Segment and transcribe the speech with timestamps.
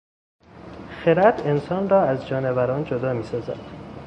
[0.89, 3.59] خرد انسان را از جانوران جدا میسازد.